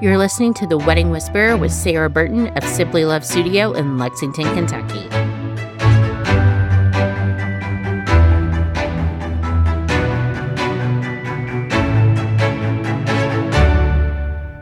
[0.00, 4.44] You're listening to The Wedding Whisperer with Sarah Burton of Simply Love Studio in Lexington,
[4.54, 5.08] Kentucky.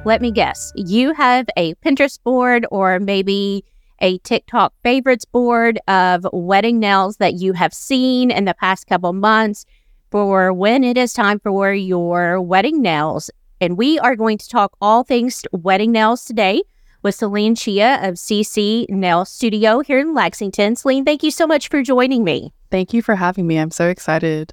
[0.07, 3.62] Let me guess, you have a Pinterest board or maybe
[3.98, 9.12] a TikTok favorites board of wedding nails that you have seen in the past couple
[9.12, 9.66] months
[10.11, 13.30] for when it is time for your wedding nails.
[13.61, 16.62] And we are going to talk all things wedding nails today
[17.03, 20.76] with Celine Chea of CC Nail Studio here in Lexington.
[20.76, 22.53] Celine, thank you so much for joining me.
[22.71, 23.57] Thank you for having me.
[23.57, 24.53] I'm so excited.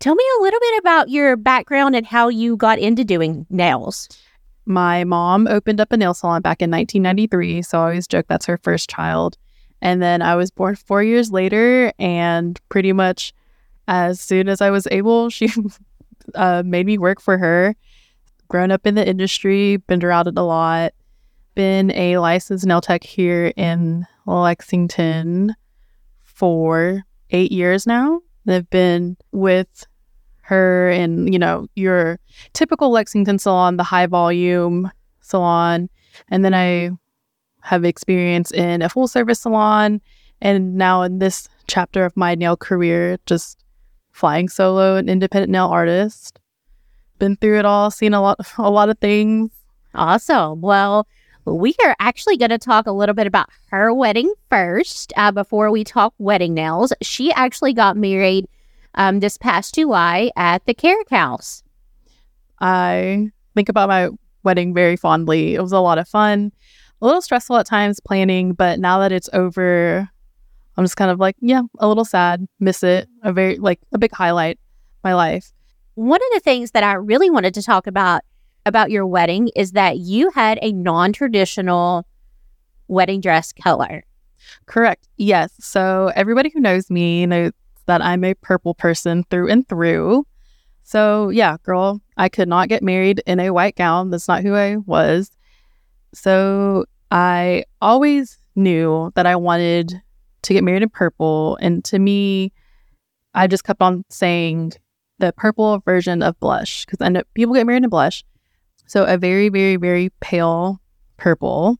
[0.00, 4.08] Tell me a little bit about your background and how you got into doing nails.
[4.66, 8.46] My mom opened up a nail salon back in 1993, so I always joke that's
[8.46, 9.36] her first child.
[9.82, 13.32] And then I was born four years later, and pretty much
[13.88, 15.50] as soon as I was able, she
[16.34, 17.76] uh, made me work for her.
[18.50, 20.92] Grown up in the industry, been around it a lot,
[21.54, 25.54] been a licensed nail tech here in Lexington
[26.24, 28.20] for eight years now.
[28.48, 29.86] I've been with
[30.40, 32.18] her in, you know, your
[32.52, 35.88] typical Lexington salon, the high volume salon.
[36.28, 36.90] And then I
[37.60, 40.00] have experience in a full service salon.
[40.40, 43.62] And now in this chapter of my nail career, just
[44.10, 46.39] flying solo and independent nail artist.
[47.20, 49.50] Been through it all, seen a lot a lot of things.
[49.94, 50.62] Awesome.
[50.62, 51.06] Well,
[51.44, 55.70] we are actually going to talk a little bit about her wedding first uh, before
[55.70, 56.94] we talk wedding nails.
[57.02, 58.48] She actually got married
[58.94, 61.62] um, this past July at the Carrick House.
[62.58, 64.08] I think about my
[64.42, 65.54] wedding very fondly.
[65.54, 66.52] It was a lot of fun,
[67.02, 70.08] a little stressful at times planning, but now that it's over,
[70.78, 73.08] I'm just kind of like, yeah, a little sad, miss it.
[73.22, 74.58] A very like a big highlight
[75.04, 75.52] my life.
[75.94, 78.22] One of the things that I really wanted to talk about
[78.66, 82.06] about your wedding is that you had a non-traditional
[82.88, 84.04] wedding dress color.
[84.66, 85.08] Correct.
[85.16, 85.52] Yes.
[85.58, 87.52] So everybody who knows me knows
[87.86, 90.26] that I'm a purple person through and through.
[90.82, 94.10] So, yeah, girl, I could not get married in a white gown.
[94.10, 95.30] That's not who I was.
[96.14, 100.00] So, I always knew that I wanted
[100.42, 101.56] to get married in purple.
[101.60, 102.52] And to me,
[103.34, 104.72] I just kept on saying
[105.20, 108.24] the purple version of blush because I know people get married in blush.
[108.86, 110.80] So, a very, very, very pale
[111.16, 111.78] purple.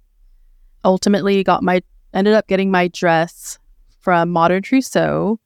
[0.84, 1.82] Ultimately, got my
[2.14, 3.58] ended up getting my dress
[4.00, 5.38] from Modern Trousseau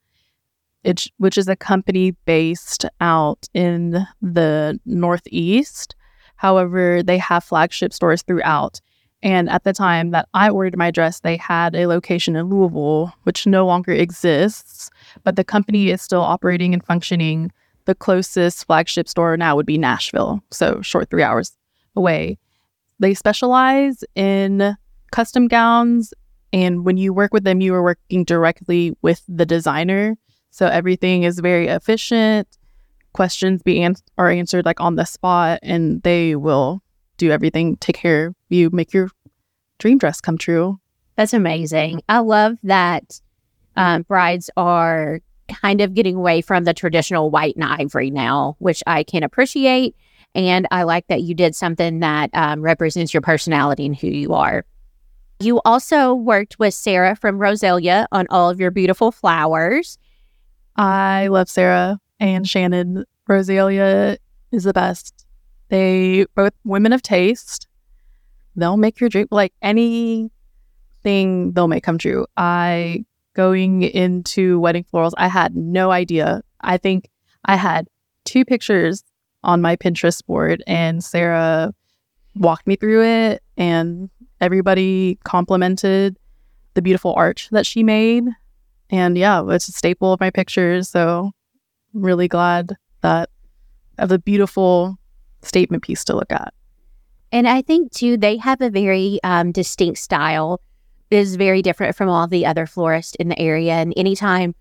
[0.85, 5.97] it, which is a company based out in the Northeast.
[6.37, 8.81] However, they have flagship stores throughout.
[9.23, 13.13] And at the time that I ordered my dress, they had a location in Louisville,
[13.23, 14.91] which no longer exists,
[15.25, 17.51] but the company is still operating and functioning.
[17.87, 21.57] The closest flagship store now would be Nashville, so short three hours
[21.97, 22.39] away.
[22.99, 24.77] They specialize in
[25.11, 26.15] custom gowns.
[26.53, 30.17] And when you work with them, you are working directly with the designer.
[30.51, 32.47] So everything is very efficient.
[33.13, 36.83] Questions be an- are answered like on the spot, and they will
[37.17, 39.11] do everything, take care of you, make your
[39.79, 40.81] dream dress come true.
[41.17, 42.03] That's amazing.
[42.09, 43.21] I love that
[43.77, 48.83] um, brides are kind of getting away from the traditional white and ivory now, which
[48.87, 49.97] I can appreciate.
[50.35, 54.35] And I like that you did something that um, represents your personality and who you
[54.35, 54.65] are.
[55.41, 59.99] You also worked with Sarah from Roselia on all of your beautiful flowers.
[60.77, 63.05] I love Sarah and Shannon.
[63.29, 64.17] Roselia
[64.53, 65.27] is the best.
[65.69, 67.69] They both women of taste.
[68.57, 70.31] They'll make your dream like anything
[71.53, 72.27] they'll make come true.
[72.37, 73.05] I
[73.35, 76.43] going into wedding florals, I had no idea.
[76.61, 77.11] I think
[77.45, 77.89] I had
[78.25, 79.05] two pictures
[79.43, 81.75] on my Pinterest board and Sarah
[82.37, 84.09] walked me through it and
[84.41, 86.17] everybody complimented
[86.73, 88.25] the beautiful arch that she made
[88.91, 90.89] and yeah, it's a staple of my pictures.
[90.89, 91.33] So
[91.95, 93.31] I'm really glad that
[93.99, 94.97] of a beautiful
[95.43, 96.55] statement piece to look at.
[97.33, 100.61] And I think too, they have a very um, distinct style.
[101.11, 103.75] Is very different from all the other florists in the area.
[103.75, 104.55] And anytime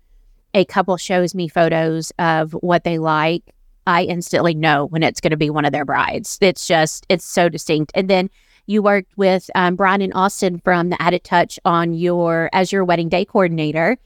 [0.52, 3.42] a couple shows me photos of what they like,
[3.86, 6.38] I instantly know when it's going to be one of their brides.
[6.40, 7.92] It's just, it's so distinct.
[7.94, 8.30] And then
[8.66, 12.84] you worked with um, Brian and Austin from the Added Touch on your as your
[12.84, 13.98] wedding day coordinator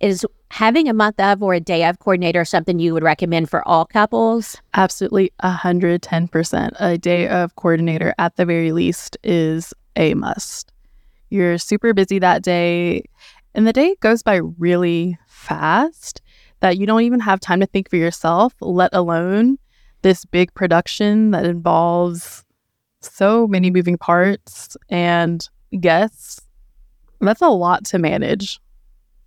[0.00, 3.66] is having a month of or a day of coordinator something you would recommend for
[3.66, 4.56] all couples?
[4.74, 6.70] Absolutely 110%.
[6.78, 10.72] A day of coordinator at the very least is a must.
[11.30, 13.02] You're super busy that day,
[13.54, 16.22] and the day goes by really fast
[16.60, 19.58] that you don't even have time to think for yourself, let alone
[20.02, 22.44] this big production that involves
[23.00, 25.48] so many moving parts and
[25.80, 26.40] guests.
[27.20, 28.60] That's a lot to manage.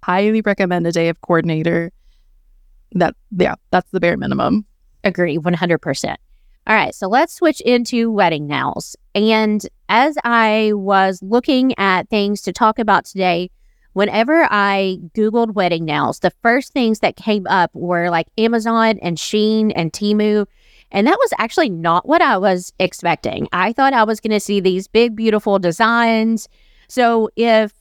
[0.04, 1.92] Highly recommend a day of coordinator.
[2.94, 4.66] That yeah, that's the bare minimum.
[5.04, 6.16] Agree 100%.
[6.69, 8.95] All right, so let's switch into wedding nails.
[9.16, 13.50] And as I was looking at things to talk about today,
[13.94, 19.18] whenever I Googled wedding nails, the first things that came up were like Amazon and
[19.18, 20.45] Shein and Temu.
[20.92, 23.48] And that was actually not what I was expecting.
[23.51, 26.48] I thought I was going to see these big, beautiful designs.
[26.88, 27.74] So if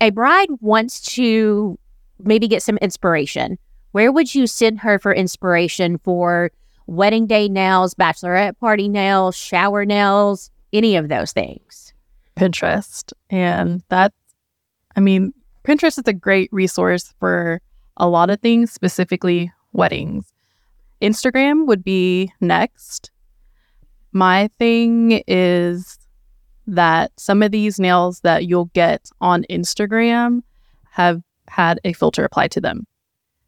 [0.00, 1.76] a bride wants to
[2.20, 3.58] maybe get some inspiration,
[3.90, 6.52] where would you send her for inspiration for
[6.86, 11.92] wedding day nails, bachelorette party nails, shower nails, any of those things?
[12.36, 13.12] Pinterest.
[13.30, 14.16] And that's,
[14.96, 15.32] I mean,
[15.64, 17.60] Pinterest is a great resource for
[17.96, 20.32] a lot of things, specifically weddings.
[21.00, 23.10] Instagram would be next.
[24.12, 25.98] My thing is
[26.66, 30.42] that some of these nails that you'll get on Instagram
[30.90, 32.86] have had a filter applied to them.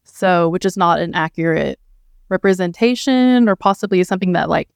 [0.05, 1.79] So, which is not an accurate
[2.35, 4.69] representation or possibly something that like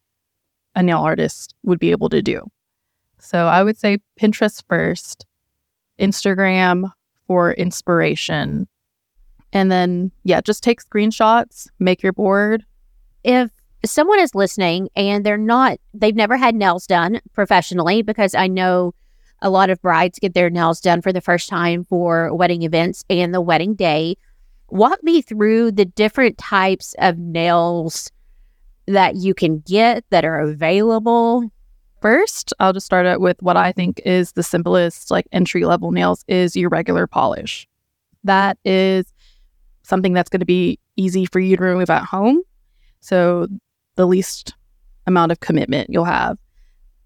[0.75, 2.43] a nail artist would be able to do.
[3.19, 5.27] So, I would say Pinterest first,
[5.99, 6.93] Instagram
[7.27, 8.69] for inspiration.
[9.53, 12.65] And then, yeah, just take screenshots, make your board.
[13.25, 13.51] If
[13.85, 18.95] someone is listening and they're not, they've never had nails done professionally, because I know
[19.43, 23.05] a lot of brides get their nails done for the first time for wedding events
[23.11, 24.17] and the wedding day.
[24.70, 28.11] Walk me through the different types of nails
[28.87, 31.50] that you can get that are available.
[32.00, 35.91] First, I'll just start out with what I think is the simplest, like entry level
[35.91, 37.67] nails, is your regular polish.
[38.25, 39.12] That is
[39.82, 42.43] something that's going to be easy for you to remove at home.
[43.00, 43.49] So,
[43.97, 44.55] the least
[45.06, 46.38] amount of commitment you'll have.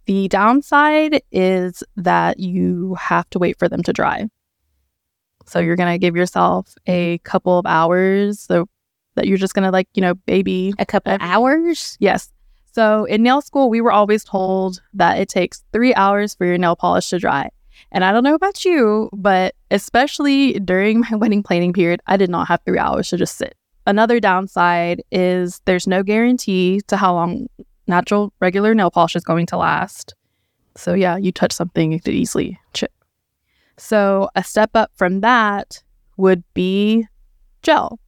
[0.07, 4.29] The downside is that you have to wait for them to dry.
[5.47, 7.23] So you're going to give yourself a mm-hmm.
[7.23, 8.69] couple of hours so
[9.15, 11.97] that you're just going to like, you know, baby a couple of hours.
[12.01, 12.31] Yes.
[12.73, 16.57] So in nail school, we were always told that it takes three hours for your
[16.57, 17.51] nail polish to dry.
[17.91, 22.31] And I don't know about you, but especially during my wedding planning period, I did
[22.31, 23.55] not have three hours to just sit.
[23.87, 27.49] Another downside is there's no guarantee to how long
[27.87, 30.15] natural regular nail polish is going to last.
[30.77, 32.93] So yeah, you touch something, it could easily chip.
[33.85, 35.83] So, a step up from that
[36.17, 37.09] would be
[37.63, 37.99] gel.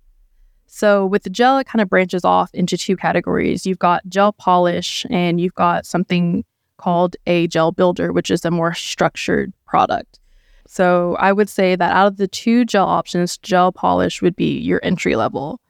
[0.68, 3.66] So, with the gel, it kind of branches off into two categories.
[3.66, 6.44] You've got gel polish, and you've got something
[6.76, 10.20] called a gel builder, which is a more structured product.
[10.68, 14.56] So, I would say that out of the two gel options, gel polish would be
[14.56, 15.60] your entry level.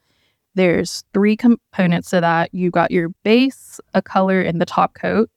[0.55, 2.53] There's three components to that.
[2.53, 5.31] You've got your base, a color, and the top coat.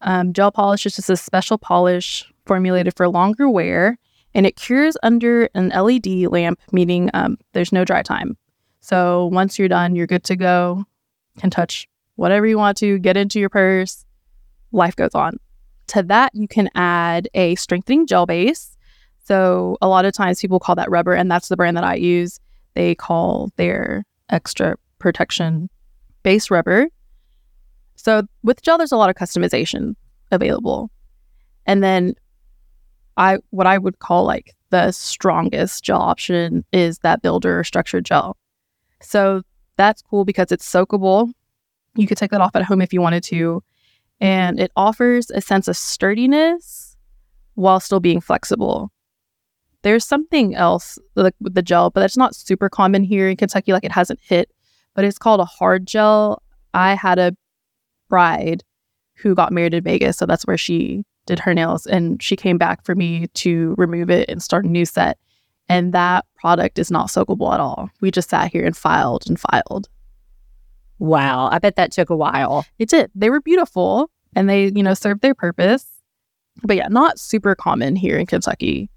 [0.00, 3.98] Um, gel polish is just a special polish formulated for longer wear,
[4.36, 8.36] and it cures under an LED lamp, meaning um, there's no dry time.
[8.80, 10.84] So once you're done, you're good to go.
[11.38, 14.04] Can touch whatever you want to, get into your purse.
[14.72, 15.38] Life goes on.
[15.88, 18.76] To that, you can add a strengthening gel base.
[19.24, 21.94] So a lot of times people call that rubber, and that's the brand that I
[21.94, 22.38] use.
[22.74, 25.70] They call their extra protection
[26.22, 26.88] base rubber.
[27.94, 29.94] So with gel, there's a lot of customization
[30.30, 30.90] available.
[31.64, 32.16] And then
[33.16, 38.36] I what I would call like the strongest gel option is that builder structured gel.
[39.00, 39.42] So
[39.76, 41.32] that's cool because it's soakable.
[41.94, 43.62] You could take that off at home if you wanted to.
[44.20, 46.96] And it offers a sense of sturdiness
[47.54, 48.90] while still being flexible.
[49.82, 53.72] There's something else like with the gel, but that's not super common here in Kentucky.
[53.72, 54.50] Like it hasn't hit,
[54.94, 56.42] but it's called a hard gel.
[56.74, 57.36] I had a
[58.08, 58.64] bride
[59.14, 62.58] who got married in Vegas, so that's where she did her nails and she came
[62.58, 65.18] back for me to remove it and start a new set.
[65.68, 67.90] And that product is not soakable at all.
[68.00, 69.88] We just sat here and filed and filed.
[70.98, 71.48] Wow.
[71.50, 72.64] I bet that took a while.
[72.78, 73.10] It did.
[73.14, 75.86] They were beautiful and they, you know, served their purpose.
[76.62, 78.88] But yeah, not super common here in Kentucky.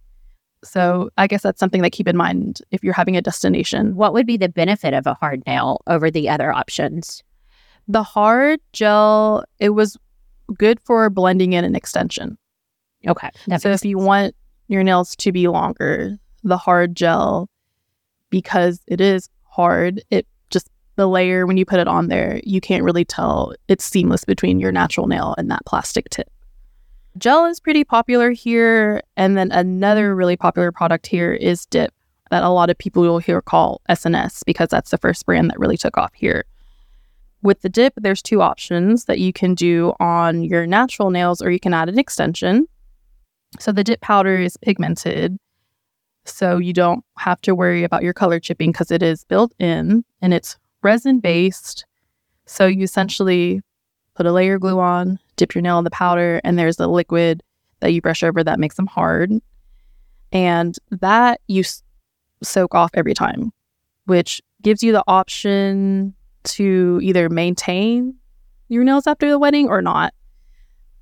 [0.64, 3.96] So I guess that's something that keep in mind if you're having a destination.
[3.96, 7.24] What would be the benefit of a hard nail over the other options?
[7.88, 9.98] The hard gel, it was
[10.58, 12.38] good for blending in an extension.
[13.08, 13.30] Okay.
[13.58, 14.36] So if you want
[14.68, 17.50] your nails to be longer, the hard gel,
[18.30, 22.62] because it is hard, it just the layer when you put it on there, you
[22.62, 26.30] can't really tell it's seamless between your natural nail and that plastic tip.
[27.18, 29.02] Gel is pretty popular here.
[29.18, 31.94] And then another really popular product here is Dip
[32.32, 35.60] that a lot of people will hear call SNS because that's the first brand that
[35.60, 36.46] really took off here.
[37.42, 41.52] With the dip, there's two options that you can do on your natural nails, or
[41.52, 42.68] you can add an extension.
[43.60, 45.38] So the dip powder is pigmented.
[46.26, 50.04] So you don't have to worry about your color chipping because it is built in
[50.22, 51.86] and it's resin based.
[52.46, 53.62] So you essentially
[54.16, 57.42] put a layer glue on, dip your nail in the powder, and there's a liquid
[57.80, 59.32] that you brush over that makes them hard.
[60.32, 61.64] And that you
[62.44, 63.52] soak off every time,
[64.06, 66.14] which gives you the option
[66.56, 68.16] to either maintain
[68.68, 70.14] your nails after the wedding or not.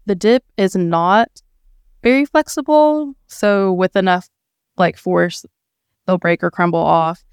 [0.05, 1.41] The dip is not
[2.03, 3.13] very flexible.
[3.27, 4.29] So, with enough
[4.77, 5.45] like force,
[6.05, 7.23] they'll break or crumble off.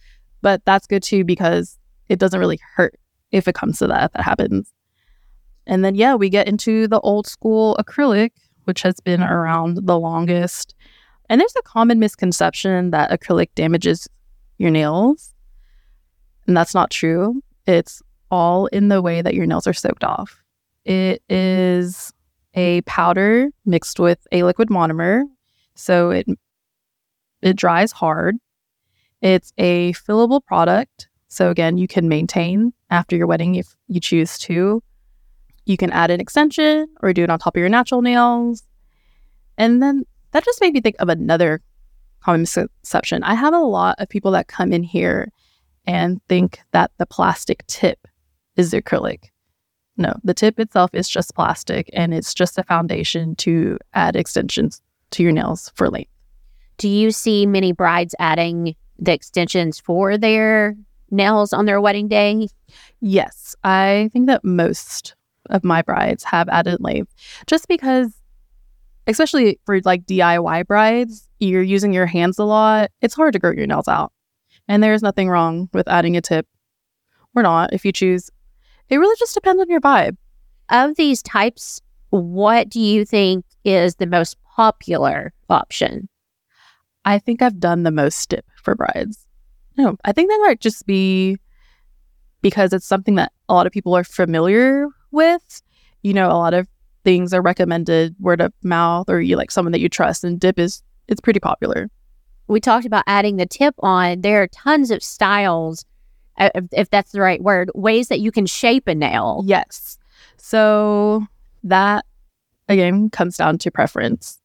[0.42, 1.78] But that's good too because
[2.08, 2.98] it doesn't really hurt
[3.32, 4.72] if it comes to that, that happens.
[5.66, 8.30] And then, yeah, we get into the old school acrylic,
[8.64, 10.74] which has been around the longest.
[11.28, 14.06] And there's a common misconception that acrylic damages
[14.58, 15.32] your nails.
[16.46, 17.42] And that's not true.
[17.66, 20.42] It's all in the way that your nails are soaked off.
[20.84, 22.12] It is
[22.54, 25.22] a powder mixed with a liquid monomer.
[25.74, 26.26] So it
[27.42, 28.36] it dries hard.
[29.20, 31.08] It's a fillable product.
[31.28, 34.82] So again, you can maintain after your wedding if you choose to.
[35.66, 38.62] You can add an extension or do it on top of your natural nails.
[39.56, 41.60] And then that just made me think of another
[42.22, 43.22] common misconception.
[43.22, 45.30] I have a lot of people that come in here
[45.86, 48.06] and think that the plastic tip
[48.56, 49.30] is acrylic.
[49.96, 54.80] No, the tip itself is just plastic and it's just a foundation to add extensions
[55.12, 56.10] to your nails for length.
[56.78, 60.76] Do you see many brides adding the extensions for their
[61.10, 62.48] nails on their wedding day?
[63.00, 65.14] Yes, I think that most
[65.50, 67.14] of my brides have added length
[67.46, 68.12] just because,
[69.06, 72.90] especially for like DIY brides, you're using your hands a lot.
[73.00, 74.12] It's hard to grow your nails out.
[74.68, 76.46] And there's nothing wrong with adding a tip
[77.34, 78.30] or not if you choose.
[78.88, 80.16] It really just depends on your vibe.
[80.70, 81.80] Of these types,
[82.10, 86.08] what do you think is the most popular option?
[87.04, 89.26] I think I've done the most tip for brides.
[89.76, 91.36] No, I think that might just be
[92.40, 95.62] because it's something that a lot of people are familiar with.
[96.02, 96.68] You know, a lot of
[97.04, 100.58] things are recommended word of mouth or you like someone that you trust and dip
[100.58, 101.90] is it's pretty popular.
[102.46, 104.20] We talked about adding the tip on.
[104.20, 105.84] There are tons of styles
[106.38, 109.42] uh, if, if that's the right word, ways that you can shape a nail.
[109.46, 109.98] Yes.
[110.36, 111.26] So
[111.62, 112.04] that
[112.68, 114.40] again comes down to preference.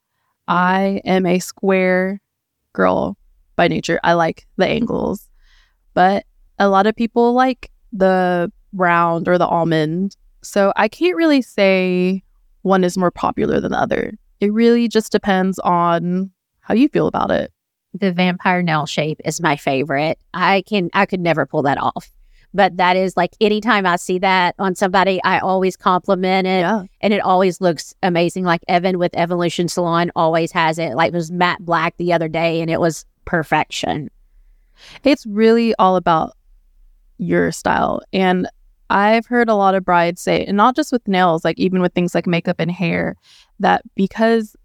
[0.48, 2.22] I am a square
[2.74, 3.18] girl
[3.56, 4.00] by nature.
[4.04, 5.30] I like the angles,
[5.94, 6.26] but
[6.58, 10.16] a lot of people like the round or the almond.
[10.44, 12.24] So I can't really say
[12.62, 14.14] one is more popular than the other.
[14.40, 17.52] It really just depends on how you feel about it.
[17.94, 20.20] The vampire nail shape is my favorite.
[20.34, 22.12] I can I could never pull that off.
[22.54, 26.62] But that is like anytime I see that on somebody, I always compliment it.
[26.62, 26.84] Yeah.
[27.02, 28.44] And it always looks amazing.
[28.44, 30.96] Like Evan with Evolution Salon always has it.
[30.96, 34.10] Like it was matte black the other day and it was perfection.
[35.04, 36.36] It's really all about
[37.18, 38.02] your style.
[38.14, 38.48] And
[38.90, 41.94] I've heard a lot of brides say, and not just with nails, like even with
[41.94, 43.16] things like makeup and hair,
[43.60, 44.56] that because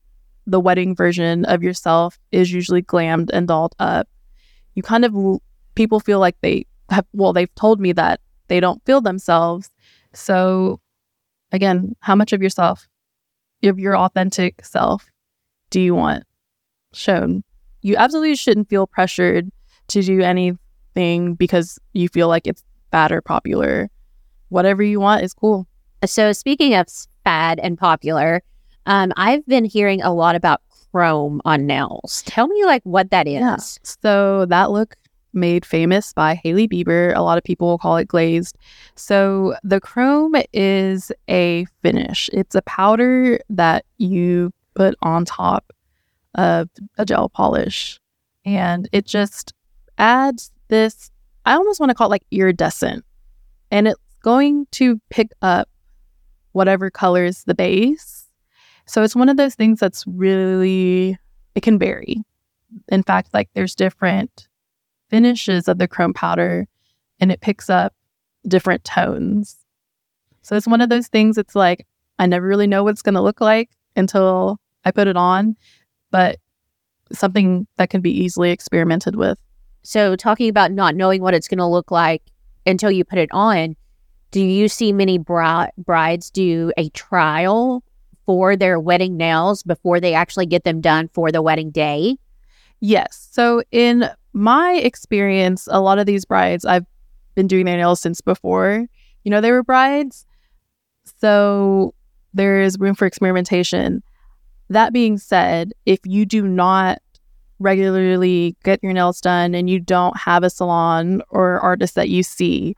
[0.47, 4.09] the wedding version of yourself is usually glammed and dolled up,
[4.75, 5.15] you kind of
[5.75, 9.71] people feel like they have, well, they've told me that they don't feel themselves.
[10.13, 10.81] So,
[11.53, 12.87] again, how much of yourself,
[13.63, 15.07] of your authentic self,
[15.71, 16.25] do you want
[16.93, 17.43] shown?
[17.83, 19.51] You absolutely shouldn't feel pressured
[19.89, 23.91] to do anything because you feel like it's bad or popular.
[24.49, 25.67] Whatever you want is cool.
[26.05, 26.87] So, speaking of
[27.25, 28.43] fad and popular,
[28.87, 30.61] um, I've been hearing a lot about
[30.93, 32.23] chrome on nails.
[32.27, 33.41] Tell me, like, what that is.
[33.41, 33.57] Yeah.
[33.59, 34.97] So, that look
[35.35, 37.15] made famous by Hailey Bieber.
[37.15, 38.57] A lot of people will call it glazed.
[38.95, 42.31] So the chrome is a finish.
[42.33, 45.73] It's a powder that you put on top
[46.35, 48.01] of a gel polish.
[48.45, 49.53] And it just
[49.99, 51.11] adds this,
[51.45, 53.05] I almost want to call it like iridescent.
[53.71, 55.69] And it's going to pick up
[56.53, 58.14] whatever colors the base.
[58.87, 61.19] So it's one of those things that's really,
[61.55, 62.23] it can vary.
[62.89, 64.49] In fact, like there's different
[65.09, 66.67] finishes of the chrome powder
[67.21, 67.95] and it picks up
[68.47, 69.57] different tones.
[70.43, 71.87] So it's one of those things, it's like,
[72.19, 75.57] I never really know what it's going to look like until I put it on,
[76.11, 76.39] but
[77.13, 79.39] something that can be easily experimented with.
[79.83, 82.23] So, talking about not knowing what it's going to look like
[82.67, 83.77] until you put it on,
[84.31, 87.85] do you see many bri- brides do a trial
[88.27, 92.17] for their wedding nails before they actually get them done for the wedding day?
[92.81, 93.29] Yes.
[93.31, 96.87] So, in my experience, a lot of these brides, I've
[97.35, 98.87] been doing their nails since before
[99.25, 100.27] you know they were brides.
[101.21, 101.95] So
[102.33, 104.03] there is room for experimentation.
[104.71, 106.99] That being said, if you do not
[107.59, 112.23] regularly get your nails done and you don't have a salon or artist that you
[112.23, 112.75] see,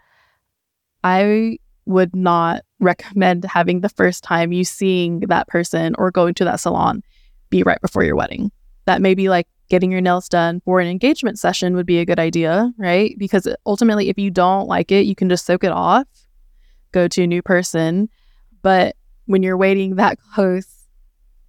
[1.04, 6.44] I would not recommend having the first time you seeing that person or going to
[6.44, 7.02] that salon
[7.50, 8.50] be right before your wedding.
[8.86, 12.04] That may be like getting your nails done for an engagement session would be a
[12.04, 13.14] good idea, right?
[13.18, 16.06] Because ultimately, if you don't like it, you can just soak it off,
[16.92, 18.08] go to a new person.
[18.62, 20.66] But when you're waiting that close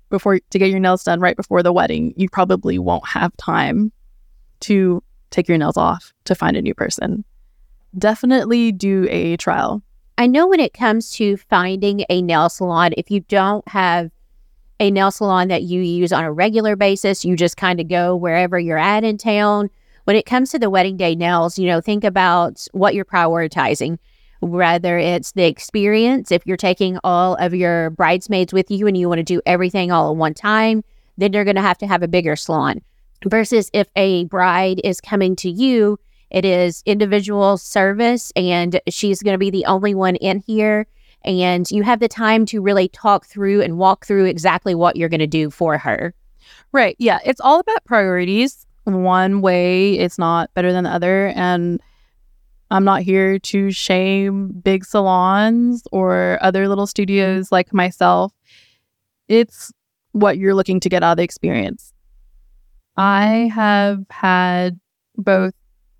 [0.09, 3.91] before to get your nails done right before the wedding, you probably won't have time
[4.61, 7.23] to take your nails off to find a new person.
[7.97, 9.83] Definitely do a trial.
[10.17, 14.11] I know when it comes to finding a nail salon, if you don't have
[14.79, 18.15] a nail salon that you use on a regular basis, you just kind of go
[18.15, 19.69] wherever you're at in town.
[20.05, 23.99] When it comes to the wedding day nails, you know, think about what you're prioritizing
[24.39, 29.07] whether it's the experience, if you're taking all of your bridesmaids with you and you
[29.09, 30.83] want to do everything all at one time,
[31.17, 32.81] then you're going to have to have a bigger salon.
[33.25, 39.33] Versus if a bride is coming to you, it is individual service and she's going
[39.33, 40.87] to be the only one in here.
[41.23, 45.09] And you have the time to really talk through and walk through exactly what you're
[45.09, 46.13] going to do for her.
[46.71, 46.95] Right.
[46.99, 47.19] Yeah.
[47.25, 48.65] It's all about priorities.
[48.83, 51.27] One way it's not better than the other.
[51.35, 51.81] And
[52.69, 57.55] I'm not here to shame big salons or other little studios mm-hmm.
[57.55, 58.33] like myself.
[59.27, 59.71] It's
[60.11, 61.93] what you're looking to get out of the experience.
[62.97, 64.79] I have had
[65.15, 65.53] both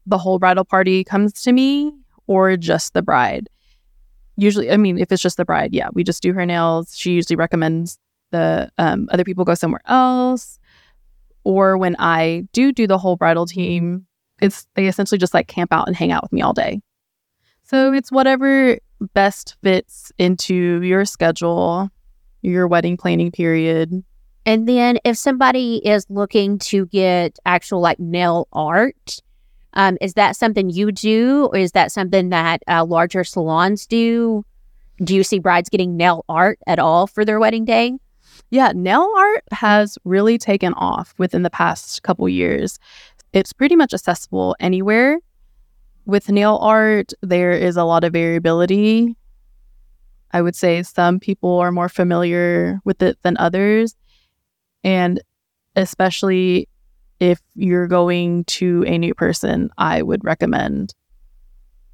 [0.08, 1.94] the whole bridal party comes to me
[2.26, 3.50] or just the bride.
[4.38, 6.98] Usually, I mean, if it's just the bride, yeah, we just do her nails.
[6.98, 8.00] She usually recommends
[8.32, 10.60] the um, other people go somewhere else.
[11.44, 14.06] Or when I do do the whole bridal team,
[14.42, 16.82] it's they essentially just like camp out and hang out with me all day.
[17.64, 18.78] So it's whatever
[19.14, 21.90] best fits into your schedule,
[22.42, 24.04] your wedding planning period.
[24.46, 29.22] And then if somebody is looking to get actual like nail art,
[29.73, 34.43] um, is that something you do, or is that something that uh, larger salons do?
[35.03, 37.93] Do you see brides getting nail art at all for their wedding day?
[38.49, 42.80] Yeah, nail art has really taken off within the past couple years.
[43.34, 45.19] It's pretty much accessible anywhere.
[46.06, 49.15] With nail art, there is a lot of variability.
[50.32, 53.95] I would say some people are more familiar with it than others.
[54.84, 55.21] And
[55.75, 56.69] especially
[57.19, 60.93] if you're going to a new person, I would recommend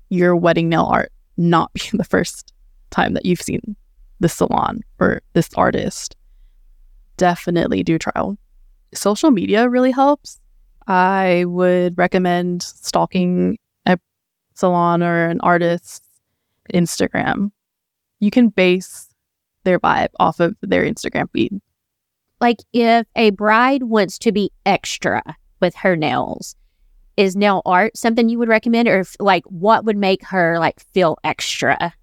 [0.09, 2.53] your wedding nail art not be the first
[2.89, 3.75] time that you've seen
[4.19, 6.15] this salon or this artist.
[7.17, 8.37] Definitely do trial.
[8.93, 10.39] Social media really helps.
[10.87, 13.97] I would recommend stalking a
[14.53, 16.01] salon or an artist's
[16.73, 17.51] Instagram.
[18.19, 19.07] You can base
[19.63, 21.59] their vibe off of their Instagram feed.
[22.43, 25.23] Like if a bride wants to be extra
[25.61, 26.55] with her nails,
[27.15, 30.81] is nail art something you would recommend or if, like what would make her like
[30.93, 31.93] feel extra?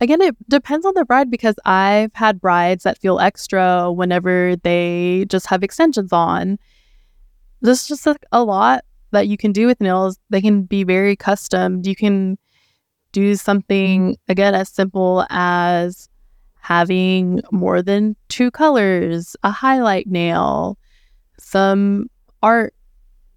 [0.00, 5.26] Again, it depends on the bride because I've had brides that feel extra whenever they
[5.28, 6.58] just have extensions on
[7.60, 10.18] there's just like a lot that you can do with nails.
[10.30, 11.82] They can be very custom.
[11.84, 12.38] You can
[13.12, 14.32] do something mm-hmm.
[14.32, 16.08] again as simple as
[16.68, 20.76] having more than two colors, a highlight nail,
[21.38, 22.10] some
[22.42, 22.74] art,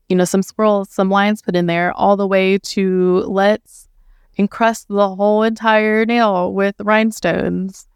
[0.09, 3.87] you know, some swirls, some lines put in there, all the way to let's
[4.35, 7.87] encrust the whole entire nail with rhinestones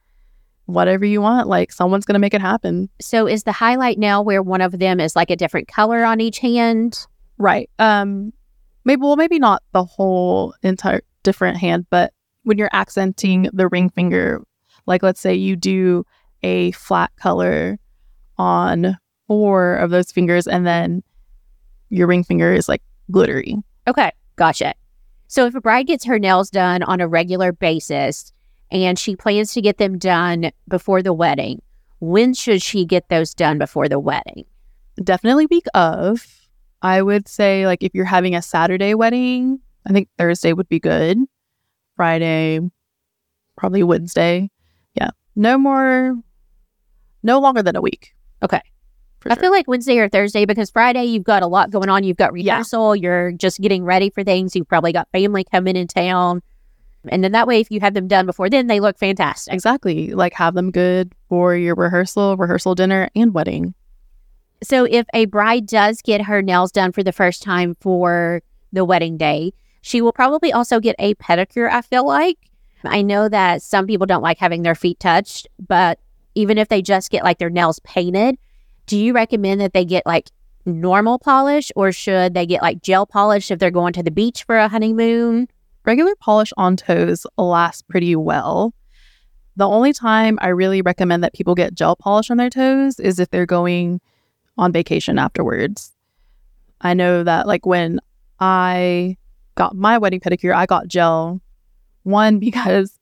[0.67, 1.49] whatever you want.
[1.49, 2.89] Like someone's going to make it happen.
[3.01, 6.21] So is the highlight now where one of them is like a different color on
[6.21, 7.05] each hand?
[7.37, 7.69] Right.
[7.77, 8.31] Um
[8.85, 13.89] maybe well maybe not the whole entire different hand, but when you're accenting the ring
[13.89, 14.41] finger,
[14.85, 16.05] like let's say you do
[16.43, 17.79] a flat color
[18.37, 21.03] on four of those fingers and then
[21.89, 23.57] your ring finger is like glittery.
[23.87, 24.73] Okay, gotcha.
[25.27, 28.31] So if a bride gets her nails done on a regular basis,
[28.71, 31.61] and she plans to get them done before the wedding.
[31.99, 34.45] When should she get those done before the wedding?
[35.03, 36.25] Definitely week of.
[36.81, 40.79] I would say, like, if you're having a Saturday wedding, I think Thursday would be
[40.79, 41.17] good.
[41.95, 42.59] Friday,
[43.57, 44.49] probably Wednesday.
[44.95, 45.09] Yeah.
[45.35, 46.15] No more,
[47.23, 48.15] no longer than a week.
[48.41, 48.61] Okay.
[49.27, 49.41] I sure.
[49.41, 52.03] feel like Wednesday or Thursday because Friday you've got a lot going on.
[52.03, 52.95] You've got rehearsal.
[52.95, 53.01] Yeah.
[53.01, 54.55] You're just getting ready for things.
[54.55, 56.41] You've probably got family coming in town.
[57.09, 59.53] And then that way, if you have them done before then, they look fantastic.
[59.53, 60.13] Exactly.
[60.13, 63.73] Like have them good for your rehearsal, rehearsal dinner, and wedding.
[64.63, 68.85] So if a bride does get her nails done for the first time for the
[68.85, 72.37] wedding day, she will probably also get a pedicure, I feel like.
[72.83, 75.99] I know that some people don't like having their feet touched, but
[76.35, 78.37] even if they just get like their nails painted,
[78.85, 80.29] do you recommend that they get like
[80.65, 84.43] normal polish or should they get like gel polish if they're going to the beach
[84.43, 85.47] for a honeymoon?
[85.85, 88.73] Regular polish on toes lasts pretty well.
[89.55, 93.19] The only time I really recommend that people get gel polish on their toes is
[93.19, 94.01] if they're going
[94.57, 95.93] on vacation afterwards.
[96.81, 97.99] I know that like when
[98.39, 99.17] I
[99.55, 101.41] got my wedding pedicure, I got gel.
[102.05, 102.97] One, because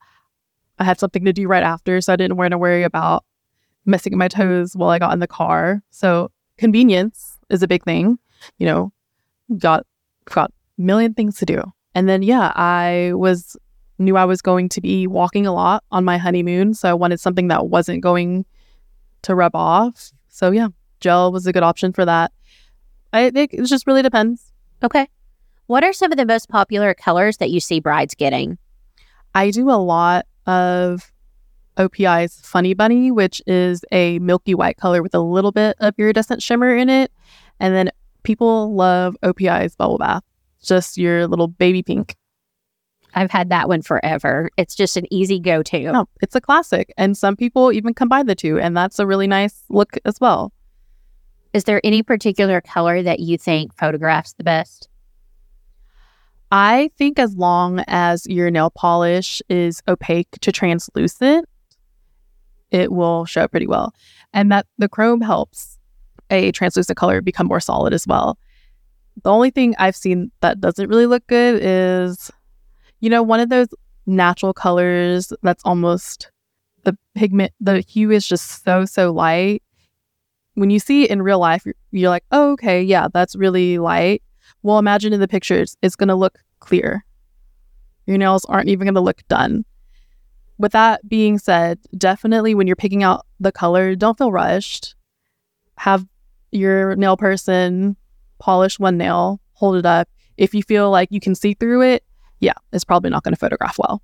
[0.79, 3.23] I had something to do right after, so I didn't want to worry about
[3.85, 5.83] messing my toes while I got in the car.
[5.91, 8.17] So convenience is a big thing.
[8.57, 8.93] You know,
[9.57, 9.85] got
[10.25, 11.61] got a million things to do.
[11.93, 13.57] And then yeah, I was
[13.99, 17.19] knew I was going to be walking a lot on my honeymoon, so I wanted
[17.19, 18.45] something that wasn't going
[19.23, 20.11] to rub off.
[20.29, 20.69] So yeah,
[21.01, 22.31] gel was a good option for that.
[23.11, 24.51] I think it just really depends.
[24.81, 25.07] Okay.
[25.67, 28.57] What are some of the most popular colors that you see brides getting?
[29.35, 31.11] I do a lot of
[31.77, 36.43] OPI's Funny Bunny, which is a milky white color with a little bit of iridescent
[36.43, 37.11] shimmer in it.
[37.59, 37.91] And then
[38.23, 40.23] people love OPI's Bubble Bath,
[40.61, 42.15] just your little baby pink.
[43.15, 44.49] I've had that one forever.
[44.57, 45.91] It's just an easy go to.
[45.91, 46.93] No, it's a classic.
[46.97, 50.51] And some people even combine the two, and that's a really nice look as well.
[51.53, 54.89] Is there any particular color that you think photographs the best?
[56.53, 61.49] I think as long as your nail polish is opaque to translucent,
[62.69, 63.91] it will show pretty well.
[64.33, 65.79] And that the chrome helps
[66.29, 68.37] a translucent color become more solid as well.
[69.23, 72.29] The only thing I've seen that doesn't really look good is,
[72.99, 73.69] you know, one of those
[74.05, 76.29] natural colors that's almost
[76.83, 79.63] the pigment, the hue is just so, so light.
[80.53, 84.21] When you see it in real life, you're, like, oh, okay, yeah, that's really light.
[84.63, 87.05] Well, imagine in the pictures, it's going to look clear.
[88.07, 89.65] Your nails aren't even going to look done
[90.57, 94.95] with that being said, definitely when you're picking out the color, don't feel rushed.
[95.77, 96.05] Have
[96.51, 97.95] your nail person
[98.39, 100.09] polish one nail, hold it up.
[100.37, 102.03] If you feel like you can see through it,
[102.39, 104.01] yeah, it's probably not going to photograph well.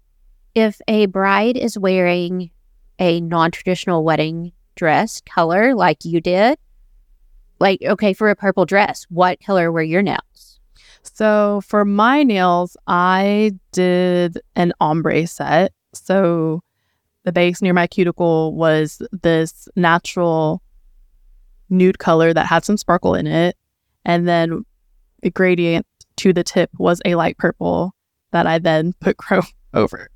[0.56, 2.52] If a bride is wearing
[3.00, 6.58] a non traditional wedding dress color like you did,
[7.60, 10.49] like, okay, for a purple dress, what color were your nails?
[11.04, 15.74] So for my nails, I did an ombre set.
[15.94, 16.62] So
[17.24, 20.62] the base near my cuticle was this natural
[21.70, 23.56] nude color that had some sparkle in it.
[24.06, 24.66] And then
[25.22, 25.86] the gradient
[26.18, 27.94] to the tip was a light purple
[28.32, 30.10] that I then put chrome over.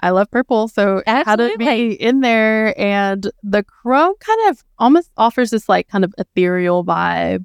[0.00, 1.64] I love purple, so Absolutely.
[1.64, 2.78] had to be in there.
[2.78, 7.44] And the chrome kind of almost offers this like kind of ethereal vibe.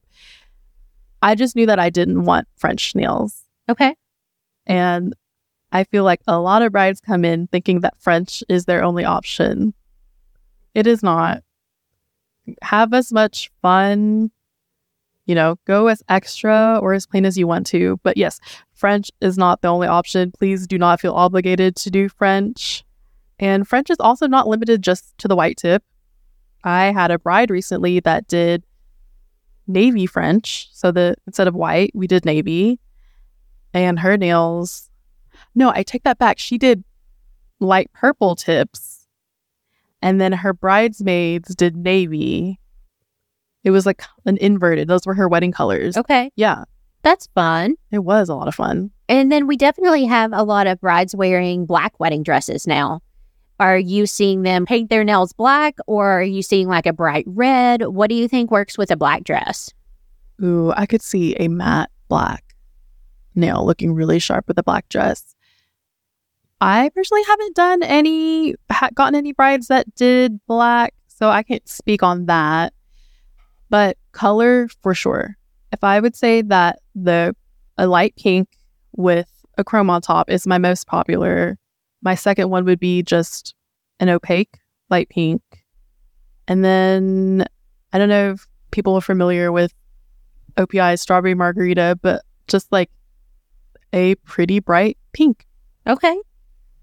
[1.21, 3.43] I just knew that I didn't want French nails.
[3.69, 3.95] Okay.
[4.65, 5.15] And
[5.71, 9.03] I feel like a lot of brides come in thinking that French is their only
[9.03, 9.73] option.
[10.73, 11.43] It is not.
[12.61, 14.31] Have as much fun,
[15.25, 17.99] you know, go as extra or as plain as you want to.
[18.03, 18.39] But yes,
[18.73, 20.31] French is not the only option.
[20.31, 22.85] Please do not feel obligated to do French.
[23.39, 25.83] And French is also not limited just to the white tip.
[26.63, 28.63] I had a bride recently that did
[29.67, 30.69] navy French.
[30.73, 32.79] So that instead of white, we did navy.
[33.73, 34.87] And her nails
[35.55, 36.37] no, I take that back.
[36.37, 36.83] She did
[37.59, 39.07] light purple tips.
[40.01, 42.59] And then her bridesmaids did navy.
[43.63, 44.87] It was like an inverted.
[44.87, 45.97] Those were her wedding colors.
[45.97, 46.31] Okay.
[46.35, 46.65] Yeah.
[47.01, 47.75] That's fun.
[47.91, 48.91] It was a lot of fun.
[49.09, 53.01] And then we definitely have a lot of brides wearing black wedding dresses now.
[53.59, 57.25] Are you seeing them paint their nails black or are you seeing like a bright
[57.27, 57.87] red?
[57.87, 59.71] What do you think works with a black dress?
[60.43, 62.55] Ooh, I could see a matte black
[63.33, 65.35] nail looking really sharp with a black dress.
[66.61, 68.55] I personally haven't done any,
[68.93, 72.73] gotten any brides that did black, so I can't speak on that.
[73.69, 75.35] But color for sure.
[75.71, 77.35] If I would say that the
[77.77, 78.49] a light pink
[78.95, 81.57] with a chrome on top is my most popular,
[82.01, 83.55] my second one would be just
[83.99, 84.57] an opaque
[84.89, 85.41] light pink.
[86.47, 87.45] And then
[87.93, 89.73] I don't know if people are familiar with
[90.57, 92.89] OPI's strawberry margarita, but just like
[93.93, 95.45] a pretty bright pink.
[95.85, 96.19] Okay.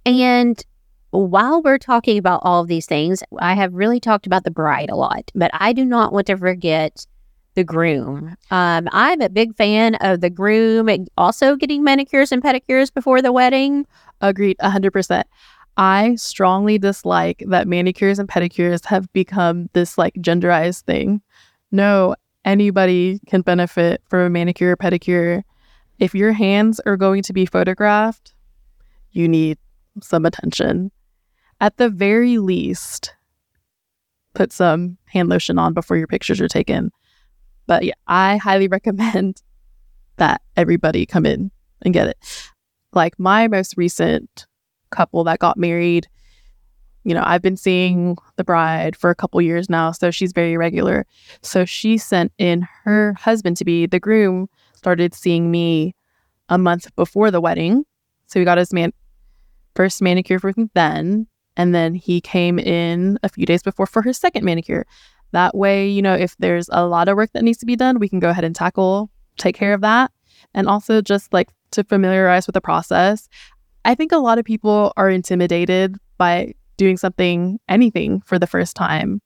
[0.06, 0.62] And
[1.10, 4.90] while we're talking about all of these things, I have really talked about the bride
[4.90, 7.06] a lot, but I do not want to forget
[7.54, 8.36] the groom.
[8.50, 13.32] Um, I'm a big fan of the groom also getting manicures and pedicures before the
[13.32, 13.86] wedding.
[14.24, 15.24] Agreed, 100%.
[15.76, 21.20] I strongly dislike that manicures and pedicures have become this like genderized thing.
[21.70, 25.42] No, anybody can benefit from a manicure or pedicure.
[25.98, 28.32] If your hands are going to be photographed,
[29.10, 29.58] you need
[30.00, 30.90] some attention.
[31.60, 33.14] At the very least,
[34.34, 36.92] put some hand lotion on before your pictures are taken.
[37.66, 39.42] But yeah, I highly recommend
[40.16, 41.50] that everybody come in
[41.82, 42.16] and get it.
[42.94, 44.46] Like my most recent
[44.90, 46.08] couple that got married,
[47.04, 50.56] you know, I've been seeing the bride for a couple years now, so she's very
[50.56, 51.06] regular.
[51.42, 55.94] So she sent in her husband to be the groom, started seeing me
[56.48, 57.84] a month before the wedding.
[58.26, 58.92] So he got his man
[59.74, 61.26] first manicure for then,
[61.56, 64.86] and then he came in a few days before for his second manicure.
[65.32, 67.98] That way, you know, if there's a lot of work that needs to be done,
[67.98, 70.10] we can go ahead and tackle, take care of that.
[70.54, 73.28] And also just like to familiarize with the process.
[73.84, 78.74] I think a lot of people are intimidated by doing something, anything for the first
[78.74, 79.20] time.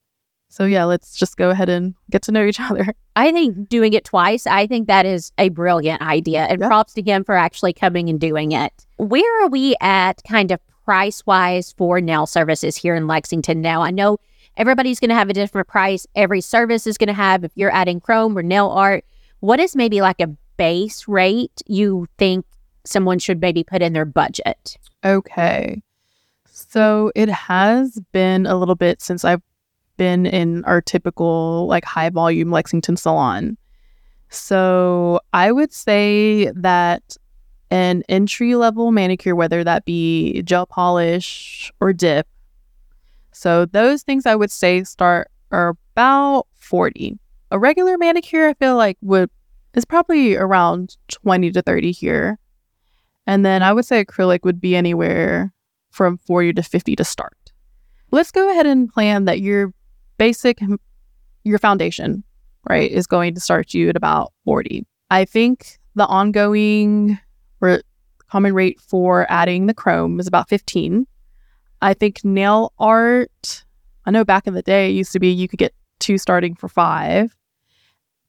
[0.49, 2.93] So yeah, let's just go ahead and get to know each other.
[3.15, 6.45] I think doing it twice, I think that is a brilliant idea.
[6.45, 8.73] And props to him for actually coming and doing it.
[8.97, 13.83] Where are we at kind of price wise for nail services here in Lexington now?
[13.83, 14.17] I know
[14.57, 16.07] everybody's going to have a different price.
[16.15, 19.05] Every service is going to have, if you're adding chrome or nail art,
[19.39, 22.45] what is maybe like a base rate you think
[22.85, 24.77] someone should maybe put in their budget?
[25.05, 25.81] Okay.
[26.43, 29.41] So it has been a little bit since I've
[29.95, 33.57] been in our typical like high volume Lexington salon.
[34.27, 37.15] So I would say that
[37.71, 42.27] an entry level manicure, whether that be gel polish or dip,
[43.31, 47.17] so those things I would say start are about 40.
[47.51, 49.29] A regular manicure I feel like would
[49.73, 52.39] is probably around 20 to 30 here.
[53.27, 55.53] And then I would say acrylic would be anywhere
[55.91, 57.37] from 40 to 50 to start.
[58.11, 59.73] Let's go ahead and plan that your
[60.17, 60.59] basic,
[61.43, 62.23] your foundation,
[62.67, 64.85] right, is going to start you at about 40.
[65.11, 67.19] I think the ongoing
[67.61, 67.81] or
[68.27, 71.05] common rate for adding the chrome is about 15.
[71.81, 73.63] I think nail art,
[74.05, 76.55] I know back in the day it used to be you could get two starting
[76.55, 77.35] for five.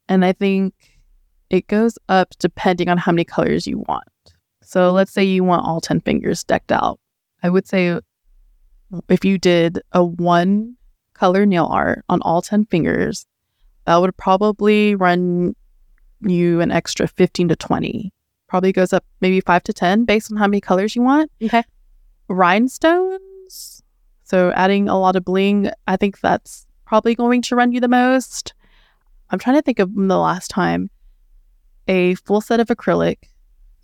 [0.08, 0.74] And I think
[1.50, 4.08] it goes up depending on how many colors you want.
[4.62, 7.00] So let's say you want all 10 fingers decked out.
[7.42, 7.98] I would say
[9.08, 10.76] if you did a one
[11.14, 13.26] color nail art on all 10 fingers,
[13.84, 15.54] that would probably run
[16.20, 18.12] you an extra 15 to 20.
[18.46, 21.30] Probably goes up maybe 5 to 10 based on how many colors you want.
[21.42, 21.64] Okay.
[22.28, 23.82] Rhinestones.
[24.22, 27.88] So adding a lot of bling, I think that's probably going to run you the
[27.88, 28.54] most.
[29.30, 30.90] I'm trying to think of the last time
[31.90, 33.16] a full set of acrylic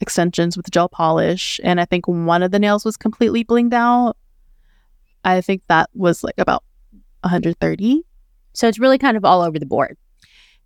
[0.00, 4.16] extensions with gel polish, and I think one of the nails was completely blinged out.
[5.24, 6.62] I think that was like about
[7.22, 8.02] 130.
[8.52, 9.98] So it's really kind of all over the board.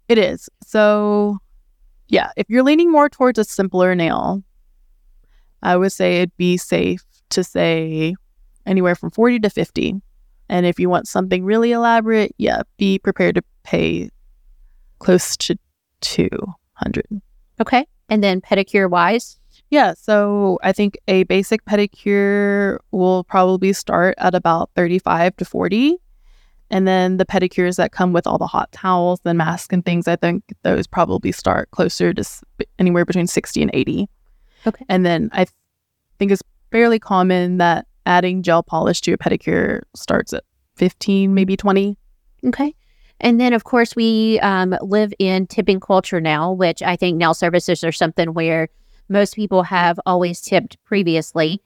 [0.07, 0.51] It is.
[0.65, 1.39] So,
[2.09, 4.45] yeah, if you're leaning more towards a simpler nail,
[5.63, 8.15] I would say it'd be safe to say
[8.67, 9.95] anywhere from 40 to 50.
[10.51, 14.11] And if you want something really elaborate, yeah, be prepared to pay
[14.99, 15.57] close to
[16.03, 17.23] 200.
[17.61, 17.87] Okay.
[18.09, 19.39] And then pedicure wise?
[19.71, 19.95] Yeah.
[19.95, 25.97] So I think a basic pedicure will probably start at about 35 to 40.
[26.71, 30.07] And then the pedicures that come with all the hot towels and masks and things,
[30.07, 32.25] I think those probably start closer to
[32.79, 34.09] anywhere between 60 and 80.
[34.67, 34.85] Okay.
[34.89, 35.51] And then I th-
[36.19, 40.45] think it's fairly common that adding gel polish to a pedicure starts at
[40.77, 41.97] 15, maybe 20.
[42.47, 42.75] Okay.
[43.21, 47.35] And then, of course, we um, live in tipping culture now, which I think nail
[47.35, 48.69] services are something where
[49.09, 51.61] most people have always tipped previously.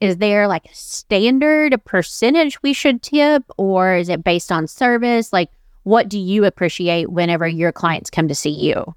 [0.00, 5.32] Is there like a standard, percentage we should tip, or is it based on service?
[5.32, 5.50] Like,
[5.82, 8.94] what do you appreciate whenever your clients come to see you?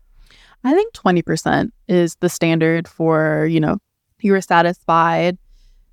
[0.63, 3.79] I think 20% is the standard for, you know,
[4.21, 5.37] you are satisfied.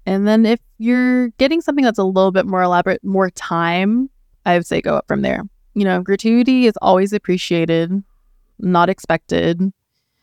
[0.06, 4.10] And then if you're getting something that's a little bit more elaborate, more time,
[4.46, 8.02] I would say go up from there you know, gratuity is always appreciated,
[8.58, 9.72] not expected.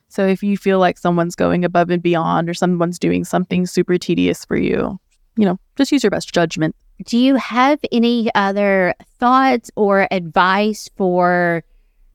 [0.10, 3.97] So if you feel like someone's going above and beyond or someone's doing something super
[3.97, 4.99] tedious for you,
[5.36, 6.75] you know, just use your best judgment.
[7.05, 11.63] Do you have any other thoughts or advice for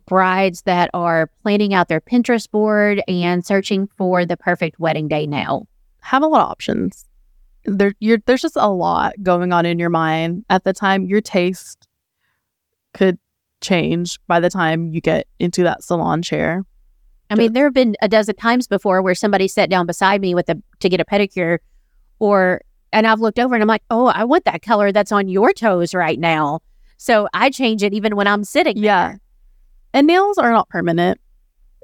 [0.07, 5.27] brides that are planning out their Pinterest board and searching for the perfect wedding day
[5.27, 5.67] now?
[6.01, 7.07] Have a lot of options.
[7.65, 7.95] There,
[8.27, 11.05] there's just a lot going on in your mind at the time.
[11.05, 11.82] Your taste
[12.95, 13.19] could
[13.61, 16.65] change by the time you get into that salon chair.
[17.31, 20.35] I mean, there have been a dozen times before where somebody sat down beside me
[20.35, 21.59] with a to get a pedicure,
[22.19, 22.61] or
[22.93, 25.55] and I've looked over and I'm like, oh, I want that color that's on your
[25.55, 26.61] toes right now.
[26.99, 28.77] So I change it even when I'm sitting.
[28.77, 29.17] Yeah,
[29.95, 31.19] and nails are not permanent.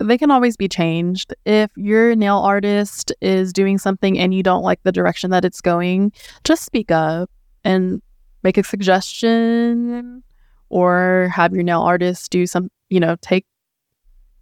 [0.00, 1.34] they can always be changed.
[1.46, 5.62] If your nail artist is doing something and you don't like the direction that it's
[5.62, 6.12] going,
[6.44, 7.30] just speak up
[7.64, 8.02] and
[8.42, 10.22] make a suggestion
[10.70, 13.46] or have your nail artist do some, you know, take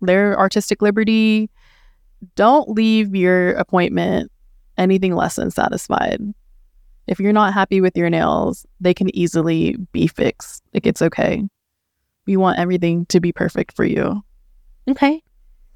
[0.00, 1.50] their artistic liberty.
[2.34, 4.30] Don't leave your appointment
[4.78, 6.20] anything less than satisfied.
[7.06, 10.62] If you're not happy with your nails, they can easily be fixed.
[10.74, 11.44] Like it's okay.
[12.26, 14.22] We want everything to be perfect for you.
[14.88, 15.22] Okay.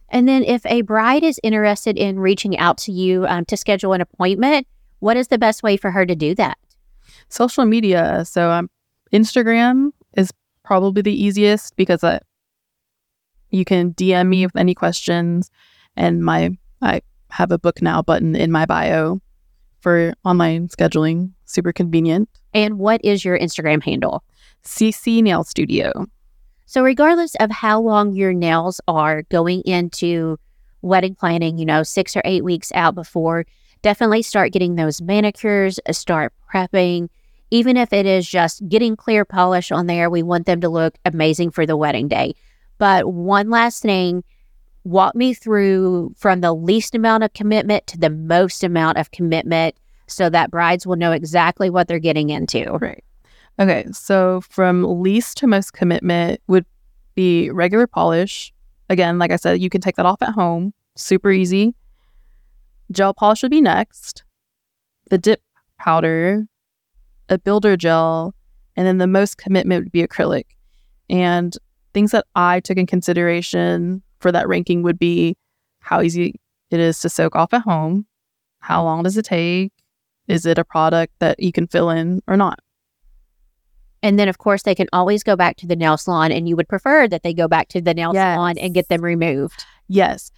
[0.09, 3.93] And then if a bride is interested in reaching out to you um, to schedule
[3.93, 4.67] an appointment,
[4.99, 6.59] what is the best way for her to do that?
[7.29, 8.25] Social media.
[8.25, 8.69] So um,
[9.13, 10.31] Instagram is
[10.64, 12.18] probably the easiest because uh,
[13.51, 15.51] you can DM me with any questions,
[15.96, 19.20] and my I have a book now button in my bio
[19.81, 21.33] for online scheduling.
[21.44, 22.29] Super convenient.
[22.55, 24.23] And what is your Instagram handle?
[24.64, 26.07] CC Nail Studio.
[26.66, 30.38] So, regardless of how long your nails are going into
[30.83, 33.44] wedding planning, you know, six or eight weeks out before,
[33.83, 37.09] definitely start getting those manicures, start prepping.
[37.51, 40.97] Even if it is just getting clear polish on there, we want them to look
[41.05, 42.35] amazing for the wedding day.
[42.79, 44.25] But one last thing,
[44.85, 49.77] walk me through from the least amount of commitment to the most amount of commitment
[50.07, 52.79] so that brides will know exactly what they're getting into.
[52.81, 53.05] Right.
[53.59, 56.65] Okay, so from least to most commitment would
[57.15, 58.53] be regular polish.
[58.89, 61.75] Again, like I said, you can take that off at home, super easy.
[62.91, 64.25] Gel polish would be next.
[65.11, 65.43] The dip
[65.79, 66.47] powder,
[67.31, 68.35] a builder gel,
[68.77, 70.45] and then the most commitment would be acrylic.
[71.09, 71.57] And
[71.95, 75.37] things that I took in consideration for that ranking would be
[75.81, 76.35] how easy
[76.71, 78.07] it is to soak off at home,
[78.61, 79.73] how long does it take,
[80.29, 82.59] is it a product that you can fill in or not?
[84.03, 86.57] And then, of course, they can always go back to the nail salon, and you
[86.57, 88.37] would prefer that they go back to the nail Yes.
[88.37, 89.64] salon and get them removed.
[89.88, 90.31] Yes.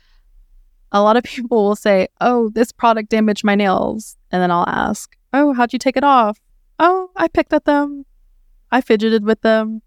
[0.90, 4.16] A lot of people will say, Oh, this product damaged my nails.
[4.30, 6.38] And then I'll ask, Oh, how'd you take it off?
[6.78, 8.06] Oh, I picked at them.
[8.70, 9.82] I fidgeted with them.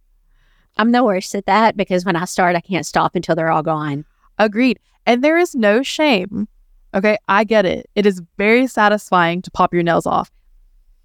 [0.77, 3.63] I'm the worst at that because when I start, I can't stop until they're all
[3.63, 4.05] gone.
[4.37, 4.79] Agreed.
[5.05, 6.47] And there is no shame.
[6.93, 7.17] Okay.
[7.27, 7.89] I get it.
[7.95, 10.31] It is very satisfying to pop your nails off.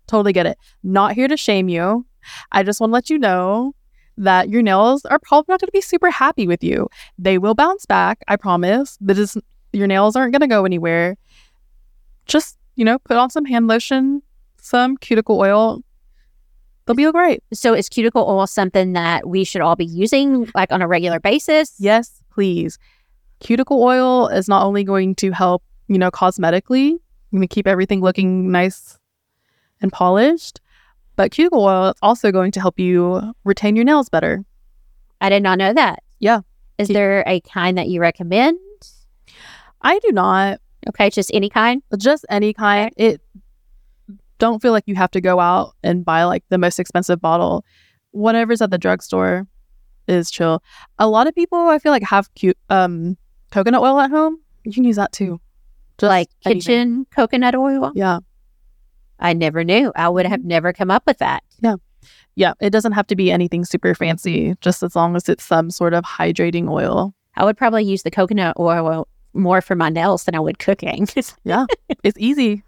[0.07, 0.59] Totally get it.
[0.83, 2.07] Not here to shame you.
[2.53, 3.75] I just want to let you know
[4.17, 6.89] that your nails are probably not going to be super happy with you.
[7.19, 8.23] They will bounce back.
[8.29, 8.99] I promise.
[9.01, 9.37] That is,
[9.73, 11.17] your nails aren't going to go anywhere.
[12.27, 14.23] Just, you know, put on some hand lotion,
[14.63, 15.83] some cuticle oil.
[16.87, 17.43] They'll be great.
[17.53, 21.21] So, is cuticle oil something that we should all be using like on a regular
[21.21, 21.75] basis?
[21.79, 22.79] Yes, please.
[23.41, 26.99] Cuticle oil is not only going to help, you know, cosmetically,
[27.33, 28.99] going to keep everything looking nice
[29.81, 30.61] and polished,
[31.17, 34.45] but cuticle oil is also going to help you retain your nails better.
[35.21, 36.03] I did not know that.
[36.19, 36.41] Yeah.
[36.79, 38.59] Is there a kind that you recommend?
[39.83, 41.83] I do not Okay, just any kind.
[41.99, 42.93] just any kind.
[42.97, 43.21] It
[44.41, 47.65] don't feel like you have to go out and buy like the most expensive bottle.
[48.11, 49.47] Whatever's at the drugstore
[50.09, 50.63] is chill.
[50.99, 53.17] A lot of people I feel like have cute um
[53.53, 54.41] coconut oil at home.
[54.65, 55.41] You can use that too.
[55.99, 56.61] Just like anything.
[56.61, 57.93] kitchen coconut oil.
[57.95, 58.19] Yeah.
[59.21, 59.93] I never knew.
[59.95, 61.43] I would have never come up with that.
[61.61, 61.77] Yeah,
[62.35, 62.55] Yeah.
[62.61, 65.93] it doesn't have to be anything super fancy, just as long as it's some sort
[65.95, 67.15] of hydrating oil.
[67.37, 71.07] I would probably use the coconut oil more for my nails than I would cooking.
[71.45, 71.67] Yeah.
[72.03, 72.63] It's easy.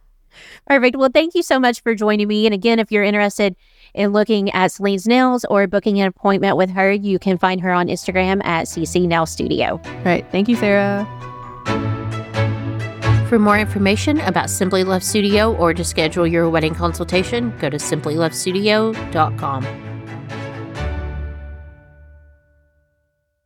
[0.66, 0.96] Perfect.
[0.96, 2.46] Well, thank you so much for joining me.
[2.46, 3.56] And again, if you're interested
[3.94, 7.72] in looking at Celine's nails or booking an appointment with her, you can find her
[7.72, 9.80] on Instagram at CC Nail Studio.
[10.04, 10.24] Right.
[10.30, 11.06] Thank you, Sarah.
[13.28, 17.78] For more information about Simply Love Studio or to schedule your wedding consultation, go to
[17.78, 19.91] simplylovestudio.com.